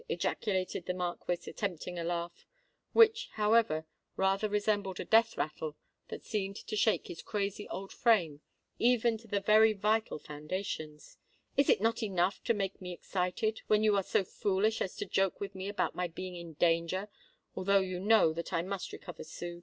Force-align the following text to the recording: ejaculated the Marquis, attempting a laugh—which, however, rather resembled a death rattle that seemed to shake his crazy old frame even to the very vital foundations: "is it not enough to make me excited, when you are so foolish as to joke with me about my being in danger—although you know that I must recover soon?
ejaculated 0.09 0.87
the 0.87 0.95
Marquis, 0.95 1.47
attempting 1.47 1.99
a 1.99 2.03
laugh—which, 2.03 3.29
however, 3.33 3.85
rather 4.17 4.49
resembled 4.49 4.99
a 4.99 5.05
death 5.05 5.37
rattle 5.37 5.77
that 6.07 6.25
seemed 6.25 6.55
to 6.55 6.75
shake 6.75 7.05
his 7.05 7.21
crazy 7.21 7.69
old 7.69 7.91
frame 7.93 8.41
even 8.79 9.15
to 9.15 9.27
the 9.27 9.39
very 9.39 9.73
vital 9.73 10.17
foundations: 10.17 11.19
"is 11.55 11.69
it 11.69 11.81
not 11.81 12.01
enough 12.01 12.43
to 12.43 12.55
make 12.55 12.81
me 12.81 12.91
excited, 12.91 13.61
when 13.67 13.83
you 13.83 13.95
are 13.95 14.01
so 14.01 14.23
foolish 14.23 14.81
as 14.81 14.95
to 14.95 15.05
joke 15.05 15.39
with 15.39 15.53
me 15.53 15.69
about 15.69 15.93
my 15.93 16.07
being 16.07 16.35
in 16.35 16.53
danger—although 16.53 17.81
you 17.81 17.99
know 17.99 18.33
that 18.33 18.51
I 18.51 18.63
must 18.63 18.91
recover 18.91 19.23
soon? 19.23 19.59